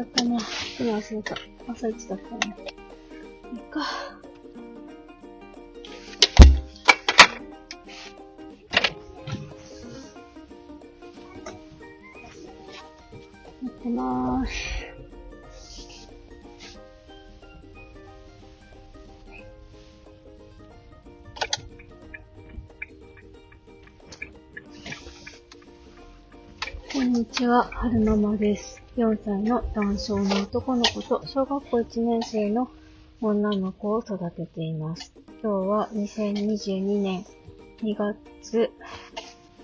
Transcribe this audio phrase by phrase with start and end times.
[0.00, 0.38] ちゃったな。
[0.78, 1.36] 今忘れた。
[1.68, 2.56] 朝一だったね。
[3.52, 3.80] いいか。
[13.62, 14.86] やってまーす。
[26.92, 28.79] こんにちは、はるままです。
[28.96, 32.68] 4歳の男性の男の子と小学校1年生の
[33.20, 35.12] 女の子を育てています。
[35.42, 37.24] 今日は2022年
[37.82, 38.70] 2月、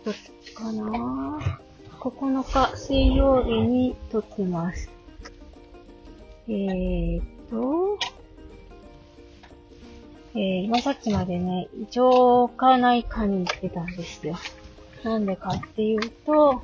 [0.04, 0.14] どっ
[0.54, 1.60] かな
[1.98, 4.90] ?9 日水曜日に撮ってます。
[6.48, 7.98] えーっと、
[10.34, 14.36] えー、今さっきまでね、腸科内科に行ってたんですよ。
[15.02, 16.62] なんでかっていうと、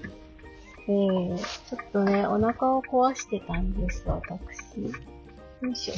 [0.88, 4.82] えー、ちょっとね、お腹を壊してたんです、私。
[4.82, 5.94] よいしょ。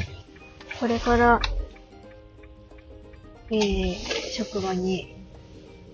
[0.79, 1.41] これから、
[3.51, 3.95] えー、
[4.33, 5.17] 職場に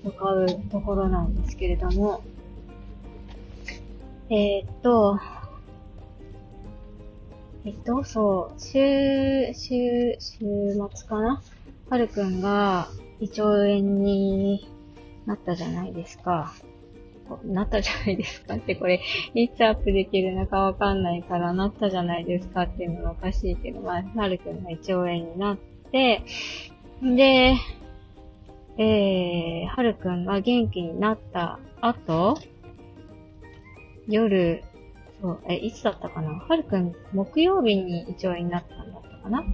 [0.03, 2.23] 向かうところなんですけれども、
[4.29, 5.19] えー、っと、
[7.65, 10.39] えっと、そう、週、週、週
[10.75, 11.43] 末かな？
[11.91, 12.89] はるくんが
[13.21, 14.69] 胃腸炎に
[15.27, 16.55] なったじゃないですか。
[17.45, 19.00] なったじゃないですかって、これ、
[19.34, 25.59] いつアップできるのかわかんないから、なったじゃないですかっていうのがおかしいけど、まあ、はるくんが胃腸炎になっ
[25.92, 26.22] て、
[27.03, 27.55] で、
[28.78, 32.39] えー、はるくんが元気になった後、
[34.09, 34.62] 夜、
[35.20, 36.31] そう、え、いつだったかな？
[36.31, 39.44] はるくん、木曜日に胃腸炎になったんだったかな？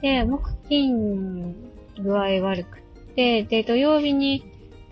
[0.00, 1.54] で、木金
[1.98, 2.80] 具合悪くっ
[3.14, 4.42] て、で、土曜日に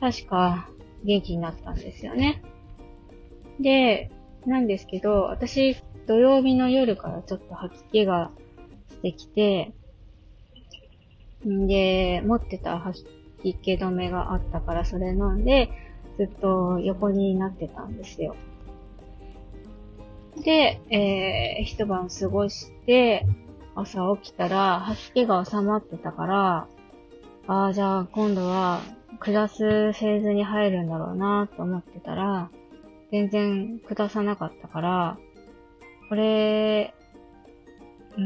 [0.00, 0.68] 確か
[1.04, 2.42] 元気になったんですよね。
[3.60, 4.10] で、
[4.46, 8.30] なんですけど、私、土曜日の夜からちょっと吐き気が
[8.90, 9.72] してきて、
[11.46, 13.04] んで、持ってた吐
[13.42, 15.70] き気止めがあったからそれ飲んで、
[16.18, 18.36] ずっと横になってたんですよ。
[20.42, 23.26] で、えー、一晩過ごして、
[23.74, 26.68] 朝起きたら、吐き気が収まってたから、
[27.46, 28.80] ああ、じゃあ今度は、
[29.20, 32.50] 下すフェーズに入るんだろうなと思ってたら、
[33.10, 35.18] 全然下さなかったから、
[36.08, 36.94] これ、
[38.16, 38.22] うー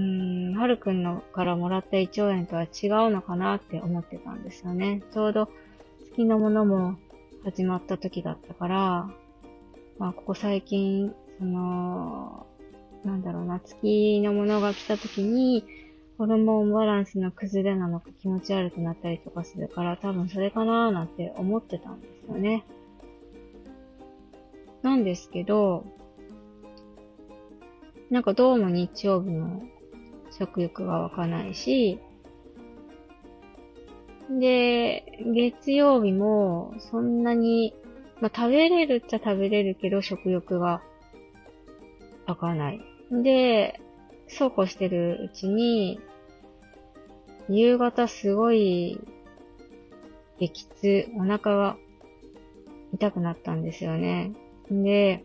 [0.52, 5.02] ん、はるくんのからもらった胃腸炎とは違うのかなって思ってたんですよね。
[5.12, 5.48] ちょうど
[6.12, 6.96] 月のものも
[7.44, 9.10] 始まった時だったから、
[9.98, 12.46] まあ、ここ最近、その、
[13.04, 15.64] なんだろうな、月のものが来た時に、
[16.18, 22.66] ホルモンバランスの崩れなのか気持ち悪くなったりとかするから、多分それかなーなんて思ってたんですよね。
[24.82, 25.84] なんですけど、
[28.10, 29.62] なんかどうも日曜日の
[30.36, 32.00] 食欲が湧かないし、
[34.28, 37.74] で、月曜日もそんなに、
[38.20, 40.82] まあ、食べれるっちゃ食べれるけど食欲が
[42.26, 42.80] 湧かない。
[43.12, 43.80] で、
[44.26, 46.00] そうこうしてるうちに、
[47.48, 49.00] 夕方すごい
[50.38, 51.76] 激痛、お腹が
[52.94, 54.32] 痛くなったんですよね。
[54.70, 55.24] で、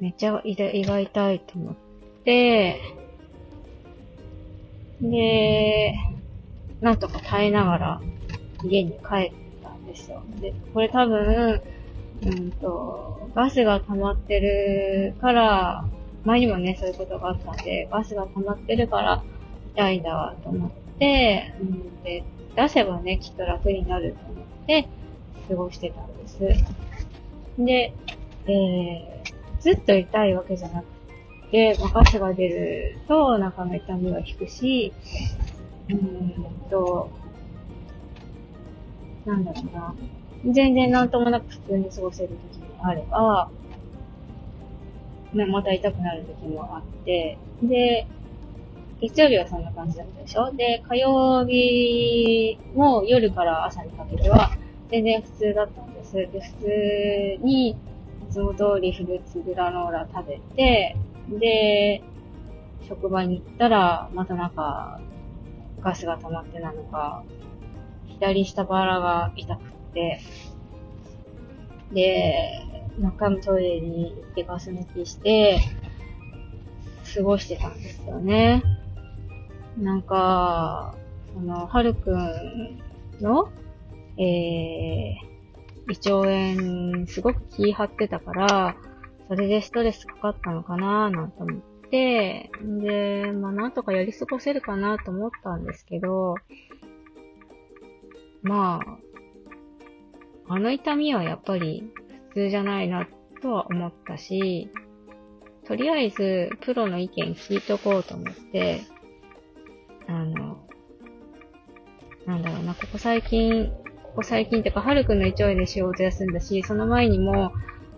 [0.00, 0.54] めっちゃ胃
[0.84, 1.74] が痛いと思っ
[2.24, 2.80] て、
[5.00, 5.94] で、
[6.80, 8.00] なんとか耐えながら
[8.64, 9.32] 家に帰っ
[9.62, 10.22] たんですよ。
[10.40, 11.62] で、これ多分、
[12.22, 15.84] うんと、ガスが溜まってるから、
[16.24, 19.22] 前にもね、そういうことがあったんで、ガスが溜まってるから
[19.74, 20.89] 痛いんだわと思って、
[21.60, 22.24] うん、で、
[22.54, 24.88] 出せばね、きっと楽になると思って、
[25.48, 26.38] 過ごしてたんです。
[27.58, 27.94] で、
[28.46, 30.86] えー、ずっと痛いわけじゃなく
[31.50, 34.92] て、ガスが出るとお腹の痛みが引くし、
[35.88, 37.10] うーんと、
[39.24, 39.94] なんだろうな。
[40.52, 43.50] 全然なんともなく普通に過ごせる時もあれば、
[45.34, 48.06] ね、また痛くなる時もあって、で、
[49.00, 50.52] 月曜日はそんな感じだったでしょ？
[50.52, 54.52] で、火曜日も夜から朝にかけては
[54.90, 56.12] 全然普通だったんです。
[56.16, 56.40] で、普
[57.40, 57.76] 通にい
[58.30, 60.96] つも通りフルーツグラノーラ食べて、
[61.30, 62.02] で、
[62.88, 65.00] 職場に行ったら、またなんか、
[65.80, 67.24] ガスが溜まってなのか、
[68.08, 69.64] 左下腹が痛くっ
[69.94, 70.20] て、
[71.92, 72.60] で、
[72.98, 75.60] 何回もトイレに行ってガス抜きして、
[77.14, 78.62] 過ごしてたんですよね。
[79.80, 80.94] なんか、
[81.32, 82.78] その、はるくん
[83.20, 83.50] の、
[84.18, 85.30] えー、
[85.88, 88.76] 胃腸炎、すごく気張ってたから、
[89.28, 91.60] それでストレスかかったのかなーなんて思っ
[91.90, 96.34] て、で、まあなんとかやり過ごせるかなと思ったんですけど、
[98.42, 98.80] ま
[100.48, 101.90] あ、あの痛みはやっぱり
[102.30, 103.06] 普通じゃないな
[103.40, 104.68] とは思ったし、
[105.64, 108.82] とりあえずプロの意見聞いとこうと思って、
[110.10, 110.58] あの、
[112.26, 113.70] なんだろうな、ここ最近、
[114.02, 117.52] ここ最近ってか、はるくんの胃腸炎で仕事休んだし、その前にも、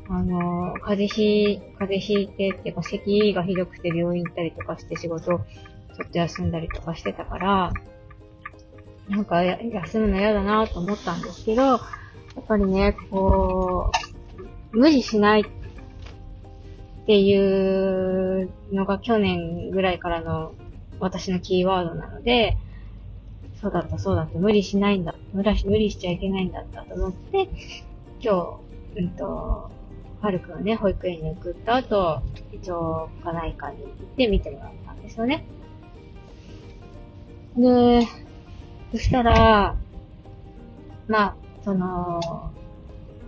[0.08, 5.38] あの、風邪ひ、風邪ひいてっていうか、咳がひどくて病院行ったりとかして仕事ちょ
[6.04, 7.72] っと休んだりとかしてたから、
[9.08, 11.80] なんか休むの嫌だなと思ったんですけど、やっ
[12.46, 13.90] ぱりね、こ
[14.72, 15.44] う、無理しないっ
[17.06, 20.54] ていうのが去年ぐらいからの
[21.02, 22.56] 私のキーワードなので、
[23.60, 27.48] そうだった、そうだった、無理しないんだ、無理無理しちゃいけないんだったと思って、
[28.20, 28.60] 今
[28.94, 29.70] 日、うんと、
[30.20, 32.22] はるくんはね、保育園に送った後、
[32.52, 35.44] 一応、科内科に行って見てもらったんですよね。
[37.56, 38.06] で、
[38.92, 39.76] そしたら、
[41.08, 42.52] まあ、その、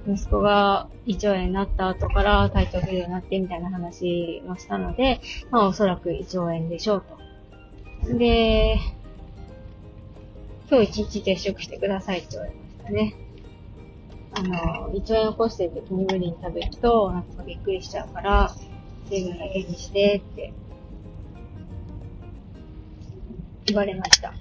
[0.06, 5.20] 息子が胃腸炎になった後から体調不良になってみたいな話もしたので、
[5.50, 7.24] まあおそらく胃腸炎でしょうと。
[8.12, 8.78] で、
[10.70, 13.14] 今日一日接触してくださいって言われましたね。
[14.36, 18.50] あの、胃腸炎起こしてる時に無理に食べると、なんかびっくりしちゃうから、
[19.08, 20.52] 水分だけにしてって
[23.66, 24.34] 言われました。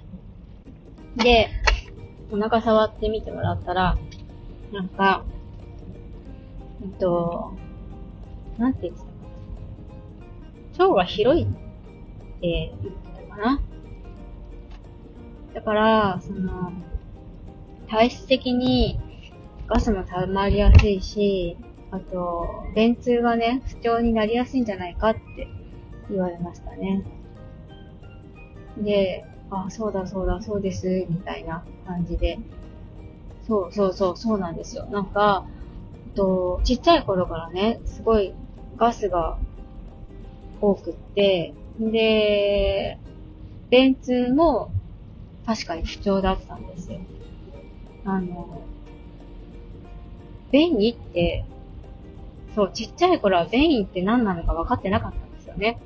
[1.16, 1.48] で、
[2.30, 3.96] お腹触ってみてもらったら、
[4.72, 5.24] なんか、
[6.82, 7.54] えっと、
[8.58, 10.84] なんて言ってたか。
[10.84, 13.62] 腸が広いって言ってかな。
[15.54, 16.72] だから、その、
[17.88, 18.98] 体質的に
[19.66, 21.56] ガスも溜まりやすいし、
[21.90, 25.48] あと、便通がね、不調になりやすいんじゃないかって
[26.10, 27.04] 言われましたね。
[28.78, 32.38] で、あ、そうだそうだそうです、みたいな感じで。
[33.46, 34.86] そうそうそう、そうなんですよ。
[34.86, 35.46] なんか、
[36.14, 38.34] と、ちっちゃい頃からね、すごい
[38.76, 39.38] ガスが
[40.60, 42.98] 多くって、で、
[43.74, 44.70] 便通も
[45.44, 47.00] 確かに不調だったんですよ。
[48.04, 48.62] あの、
[50.52, 51.44] 便意って、
[52.54, 55.80] そう、ちっちゃい頃は便意って何なのか分かってなかったんですよね。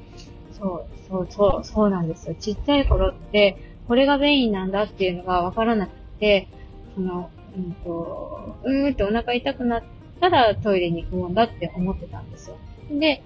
[0.53, 2.35] そう、そう、そう、そうなんですよ。
[2.35, 3.57] ちっちゃい頃って、
[3.87, 6.49] これが便意なんだっていうのが分からなくて、
[6.95, 9.83] その、うんと、うーんってお腹痛くなっ
[10.21, 12.59] たらトイレに行くもんだって思ってたんですよ。
[12.91, 13.23] で、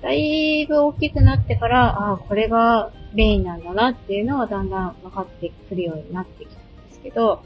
[0.00, 7.42] だいぶ大きくなってから、ああ、これが便意なんだなっていうのはだんだん分かってくるようになってきたんですけど、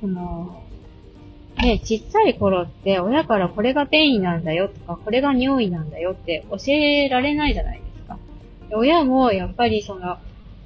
[0.00, 0.62] その、
[1.56, 8.18] ね、ちっちゃい頃って親からこれが便意なんだよとか、これが尿意なんだよって教えられないじゃないですか。
[8.72, 10.18] 親もやっぱりその、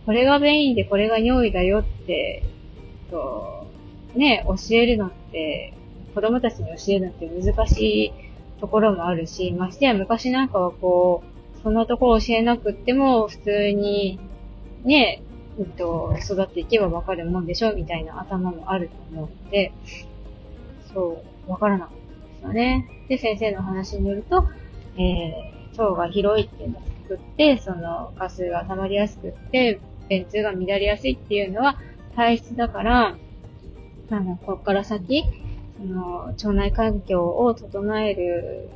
[0.07, 2.45] これが便意でこれが尿意だよって、
[3.11, 3.67] と、
[4.15, 5.75] ね、教えるのって、
[6.15, 8.13] 子供たちに教えるのって難しい
[8.61, 11.36] ところもあるし、ましてや昔なんかはこう、
[11.67, 14.21] そんなところ教えなくっても普通に、
[14.85, 15.21] ね、
[15.59, 19.73] えっと、育っていけばわかるもんでしょみたいな頭もあると思うので、
[20.95, 22.89] そう、わからなかったんですよね。
[23.09, 24.49] で、先生の話によると、
[24.97, 31.81] えー、腸が広いっていうのを作って、その、ガスが溜まりやすくって、便通が乱れやすいっていうのは
[32.15, 33.17] 体質だから、
[34.11, 35.25] あの、こっから先、
[35.79, 38.69] その、腸内環境を整える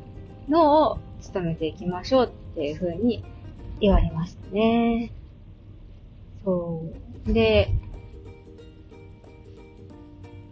[0.48, 0.98] のを
[1.32, 3.24] 努めていきましょうっていう風に
[3.80, 5.10] 言われましたね。
[6.44, 6.84] そ
[7.26, 7.32] う。
[7.32, 7.70] で、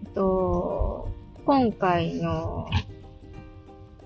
[0.07, 1.11] えっと、
[1.45, 2.71] 今回の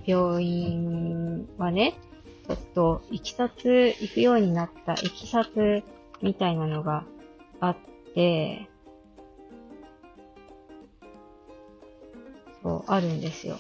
[0.04, 1.94] 病院はね、
[2.49, 5.85] ちょっと、行きさつ、行くようになった行きさつ
[6.21, 7.04] みたいなのが
[7.61, 7.76] あっ
[8.16, 8.68] て、
[12.64, 13.59] そう、あるんですよ。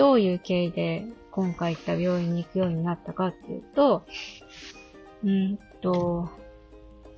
[0.00, 4.06] どういう経緯で今回行った病院に行くようになったかっていうと、
[5.22, 6.30] うんと、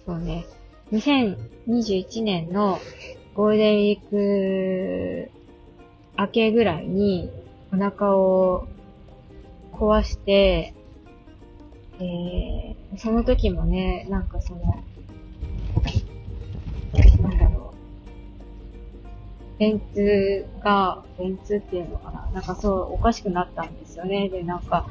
[0.04, 0.44] そうね、
[0.90, 2.80] 2021年の
[3.34, 5.30] ゴールデンウィーク
[6.18, 7.30] 明けぐらいに
[7.72, 8.66] お腹を
[9.72, 10.74] 壊して、
[12.00, 14.60] えー、その時もね、なんかその、
[19.62, 24.28] 便通が、便通っていうのかななんかそう、おかしくなったんですよね。
[24.28, 24.88] で、なんか、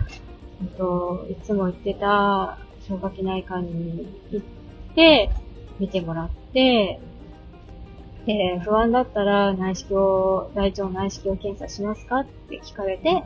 [0.61, 4.45] えっと、いつも行ってた消化器内科に行っ
[4.95, 5.29] て、
[5.77, 7.01] 見てもらって、
[8.25, 13.23] で、不安だったら内視鏡、大腸内視鏡検査しますかって聞かれて、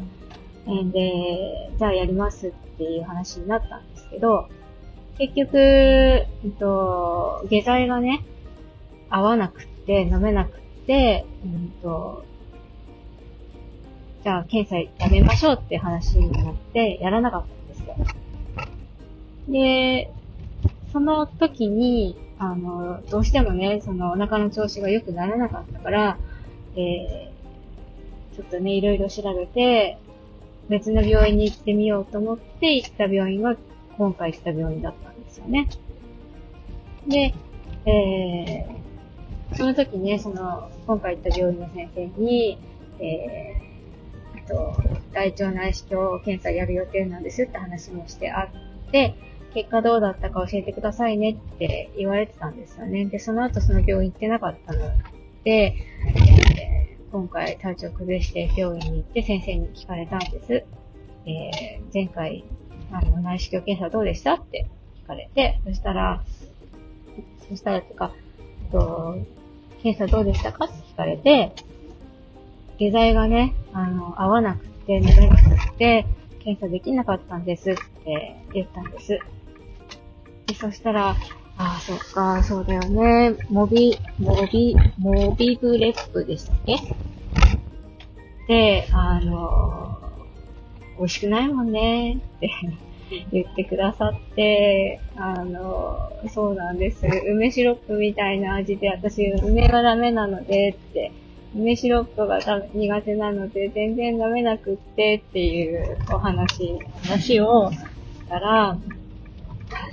[0.66, 4.48] で、じゃあやりますっていう話になったんですけど、
[5.20, 8.26] 結局、えっと、下剤がね、
[9.12, 12.24] 合わなくて、飲めなくて、うんと、
[14.24, 17.96] じゃあ検査やめましょうって話になって、やらなかったんですよ。
[19.50, 20.12] で、
[20.92, 26.18] その時に、あの、どうしてもね、そのお腹の調子が良くならなかったから、
[26.76, 29.98] えー、ちょっとね、いろいろ調べて、
[30.70, 33.56] 別の病院に行ってみようと思って行った病院は、
[33.98, 35.68] 今回行った病院だったんですよね。
[37.08, 37.34] で、
[37.86, 42.60] えー、その時ね、その、今回行った病院の先生に、
[43.00, 44.76] えー、と、
[45.14, 48.50] 大腸内視鏡検査やる予定なんですって話もしてあ
[48.88, 49.16] って、
[49.54, 53.06] 結果どうだったか教えてくださいねって言われてたんですよね。
[53.06, 54.80] で、その後その病院行ってなかったの
[55.44, 60.66] で、えー、今回体調崩して病院に行って先生に聞かれたんです。
[61.26, 62.44] えー、前回、
[62.92, 64.68] あの、内視鏡検査どうでしたって
[65.04, 66.22] 聞かれて、そしたら、
[67.50, 68.12] そしたらってか、
[68.72, 69.18] と、
[69.86, 70.66] 検査どうでしたか？
[70.66, 71.52] って聞かれて、
[72.80, 76.08] 下剤がね、あの、合わなくて、飲めなくて、
[76.40, 79.20] 検査できなかったんですって言ったんです。
[80.48, 81.16] で、そしたら、あ
[81.58, 83.38] あ、そっか、そうだよね。
[83.52, 86.78] モビ、モビ、モビブレップでしたっけ？
[88.48, 90.00] で、あの、
[90.98, 92.50] 美味しくないもんねって
[93.32, 97.06] 言ってくださって、あの、そうなんです。
[97.06, 101.12] 梅シロップみたいな味で、私、梅がダメなのでって、
[101.56, 102.40] 梅シロップが
[102.74, 107.78] 苦手なので、全然ダメなくってっていうお話、話をし
[108.28, 108.78] たら、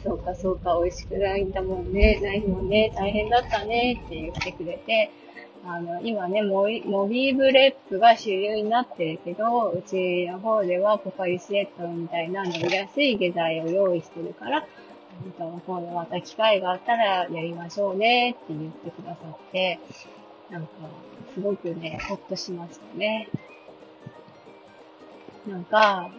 [0.05, 5.11] そうかそうか、美味しくないんだもんね、ないもんね、大変だったねって言ってくれて、
[5.65, 14.67] あの、今ね、モビ、モビプレップが主流になってるけど、うちの方ではポカリスエットみたいな飲みやすい下剤を用意してるから、
[15.39, 19.79] 今度また機会があったらやりましょうねって言ってくださって、
[20.51, 20.69] なんか、
[21.35, 23.29] すごくね、ほっとしましたね。
[25.47, 26.11] なんか、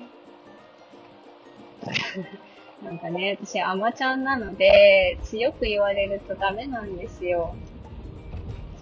[2.82, 7.56] なんかね、私、アマちゃんなので、強く言われるとダメなんですよ。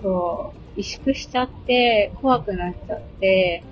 [0.01, 3.63] そう、萎縮しちゃって、怖くなっちゃって、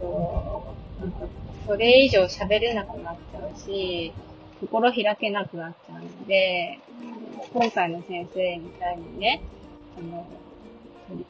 [0.00, 0.64] そ
[0.98, 1.26] う、なんか、
[1.66, 4.12] それ以上喋れなくなっちゃうし、
[4.60, 6.78] 心開けなくなっちゃうので、
[7.52, 9.42] 今回の先生みたいにね、
[9.98, 10.26] あの、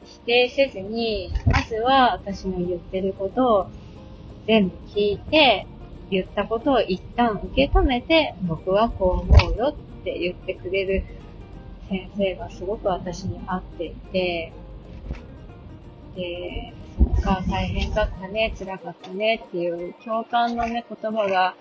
[0.05, 3.67] 否定せずに、まずは私の言ってることを
[4.45, 5.65] 全部聞いて、
[6.09, 11.05] 言ったことを一旦受け止めて、僕はこう思うよって言ってくれる
[11.91, 14.51] 先生がすごく私に合っていて、
[16.15, 21.55] で、そっか、大変だったね、辛かったねっていう共感のね、言葉が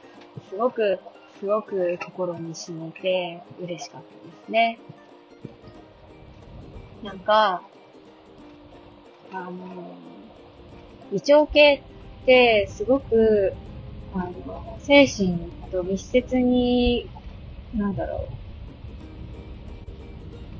[0.48, 0.98] すごく、
[1.38, 4.78] すごく心に染みて嬉しかったですね。
[7.02, 7.62] なんか、
[9.32, 9.50] あの、
[11.12, 11.82] 胃腸系
[12.22, 13.52] ってすごく
[14.12, 15.38] あの、精神
[15.70, 17.08] と密接に、
[17.74, 18.28] なんだろう、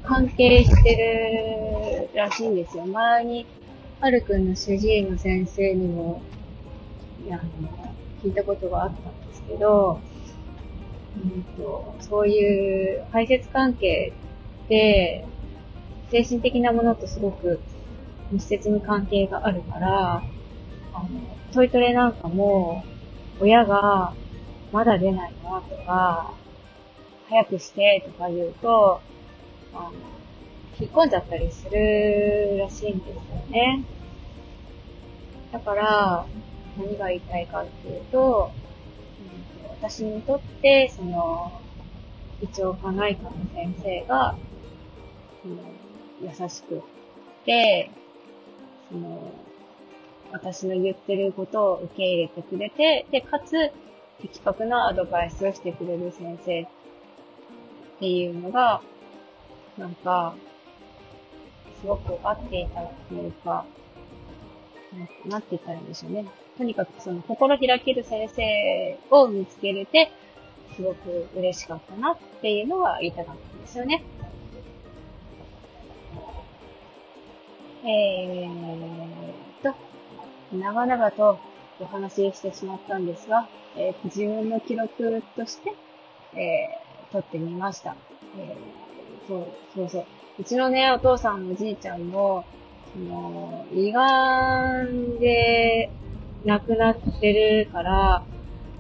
[0.02, 2.86] 関係してるらしいんですよ。
[2.86, 3.46] 前に、
[4.00, 6.22] はるくんの主治医の先生にも、
[7.26, 7.40] いや、
[8.22, 10.00] 聞いたことがあったんですけど、
[11.16, 14.12] うんと、そういう排泄関係
[14.64, 15.26] って、
[16.10, 17.60] 精神的なものとすごく
[18.30, 20.22] 密接に関係があるから、
[20.94, 21.08] あの、
[21.52, 22.84] トイトレなんかも、
[23.40, 24.14] 親が、
[24.72, 26.32] まだ出ないのとか、
[27.28, 29.00] 早くしてとか言うと、
[29.74, 29.92] あの、
[30.78, 33.14] 引っ込んじゃったりするらしいんですよ
[33.50, 33.84] ね。
[35.52, 36.26] だから、
[36.78, 38.52] 何が言いたいかっていうと、
[39.64, 41.60] うん、私にとって、その、
[42.40, 44.36] 一応科内科の先生が、
[45.42, 45.56] その、
[46.22, 46.82] 優しく
[47.44, 47.90] て、
[48.90, 49.32] その、
[50.32, 53.72] 私の言ってることを受け入れてくれて、で、かつ、
[54.20, 56.66] 的確なアドバイスをしてくれる先生っ
[57.98, 58.82] ていうのが、
[59.80, 60.34] なんか、
[61.80, 63.64] すごく合っていたというか、
[65.26, 66.26] なんて言ったらいいんでしょうね。
[66.58, 70.12] とにかくその心開ける先生を見つけれて、
[70.76, 74.02] すごく嬉しかったなっていうのは言いたかったんですよね。
[77.82, 79.74] えーと、
[80.54, 81.38] 長々と
[81.80, 85.72] お話ししてしまったんですが、えー、自分の記録として、
[86.34, 87.96] えー、撮ってみました。
[88.38, 90.04] えー、そう、そうそう。
[90.38, 92.44] うちのね、お父さんもおじいちゃんも、
[92.92, 95.90] その、胃がんで、
[96.44, 97.32] なくなって
[97.64, 98.24] るから、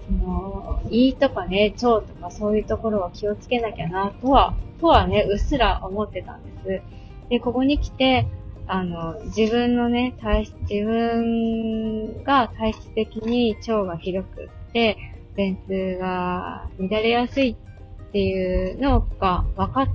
[0.06, 7.28] その、胃とかね、腸とかそういうところは気をつけなきゃな、とは、とはね、うっすら思ってたんです。
[7.28, 8.26] で、ここに来て、
[8.66, 14.96] あの、自分のね、体質、自分が体質的に腸がひどくって、
[15.36, 19.88] 便通が乱れやすいっていうのが分かっ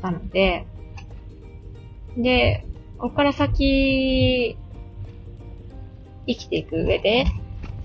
[0.00, 0.66] たので、
[2.16, 2.64] で、
[2.98, 4.56] ここから先、
[6.26, 7.26] 生きていく上で、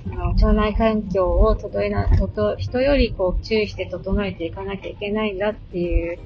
[0.03, 6.19] その腸内環境を整えな、とと、人よりこう注意して整えていかなきゃいけないんだっていう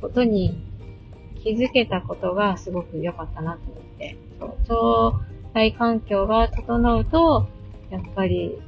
[0.00, 0.62] ことに
[1.42, 7.46] 気づけたことがすごく良かったなと思って、腸内環境が整うと、
[7.90, 8.58] やっぱり、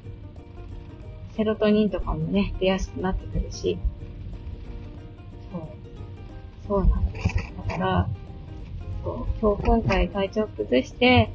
[1.37, 3.79] セロトニンとかもね、出やすくなってくるし、
[6.67, 7.29] そうなんです。
[7.69, 8.09] だから、
[9.05, 11.31] そう、今日今回体調崩して、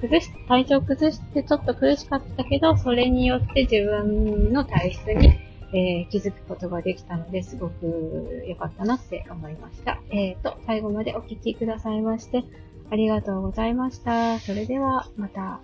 [0.00, 5.38] 崩し、体調崩してちょっと苦しかったけど、それによって自分の体質に
[5.74, 10.00] えー、気づくことができたので、すごく良かったなって思いました。
[10.10, 12.44] えっ、ー、と、最後までお聴きくださいまして、
[12.90, 14.38] ありがとうございました。
[14.38, 15.60] それでは、また。